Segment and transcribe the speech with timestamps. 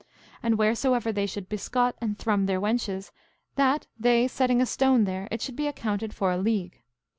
[0.41, 3.11] And wheresoever they should biscot and thrum their wenches,
[3.53, 6.81] that, they setting a stone there, it should be accounted for a league.